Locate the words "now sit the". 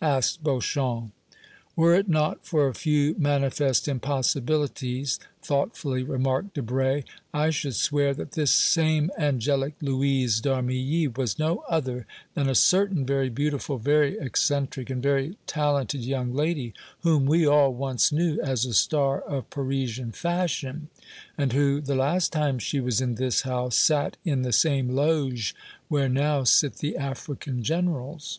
26.08-26.96